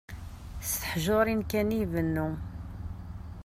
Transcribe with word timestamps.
S 0.67 0.71
teḥjurin 0.81 1.41
kan 1.51 1.69
i 1.75 1.77
ibennu. 1.83 2.29